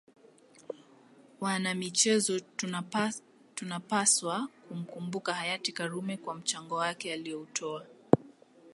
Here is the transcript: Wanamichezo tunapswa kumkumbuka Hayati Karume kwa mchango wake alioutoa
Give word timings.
Wanamichezo 1.41 2.39
tunapswa 3.59 4.49
kumkumbuka 4.67 5.33
Hayati 5.33 5.71
Karume 5.71 6.17
kwa 6.17 6.35
mchango 6.35 6.75
wake 6.75 7.13
alioutoa 7.13 7.85